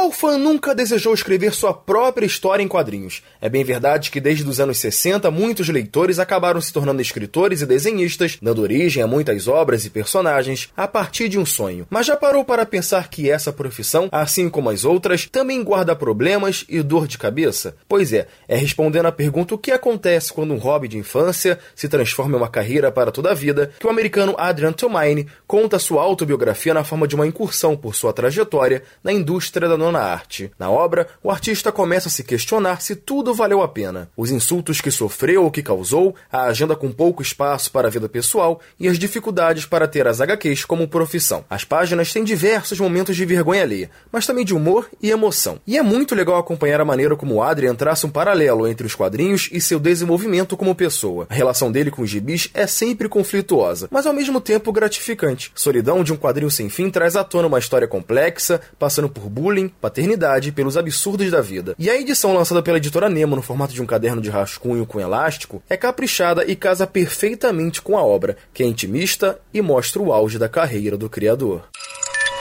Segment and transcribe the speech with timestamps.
[0.00, 3.22] Qual fã nunca desejou escrever sua própria história em quadrinhos?
[3.38, 7.66] É bem verdade que desde os anos 60 muitos leitores acabaram se tornando escritores e
[7.66, 11.86] desenhistas, dando origem a muitas obras e personagens a partir de um sonho.
[11.90, 16.64] Mas já parou para pensar que essa profissão, assim como as outras, também guarda problemas
[16.66, 17.76] e dor de cabeça?
[17.86, 21.90] Pois é, é respondendo à pergunta o que acontece quando um hobby de infância se
[21.90, 26.00] transforma em uma carreira para toda a vida, que o americano Adrian Tomine conta sua
[26.00, 30.50] autobiografia na forma de uma incursão por sua trajetória na indústria da arte.
[30.56, 34.08] Na obra, o artista começa a se questionar se tudo valeu a pena.
[34.16, 38.08] Os insultos que sofreu ou que causou, a agenda com pouco espaço para a vida
[38.08, 41.44] pessoal e as dificuldades para ter as HQs como profissão.
[41.50, 45.58] As páginas têm diversos momentos de vergonha alheia, mas também de humor e emoção.
[45.66, 48.94] E é muito legal acompanhar a maneira como o Adrian traça um paralelo entre os
[48.94, 51.26] quadrinhos e seu desenvolvimento como pessoa.
[51.28, 55.50] A relação dele com os gibis é sempre conflituosa, mas ao mesmo tempo gratificante.
[55.54, 59.68] Solidão de um quadrinho sem fim traz à tona uma história complexa, passando por bullying,
[59.80, 61.74] paternidade pelos absurdos da vida.
[61.78, 65.00] E a edição lançada pela editora Nemo no formato de um caderno de rascunho com
[65.00, 70.12] elástico é caprichada e casa perfeitamente com a obra, que é intimista e mostra o
[70.12, 71.64] auge da carreira do criador.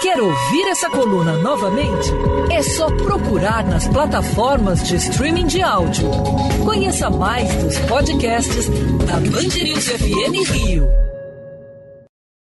[0.02, 2.10] Quer ouvir essa coluna novamente?
[2.52, 6.10] É só procurar nas plataformas de streaming de áudio.
[6.64, 8.70] Conheça mais dos podcasts
[9.06, 11.09] da Band News FM Rio.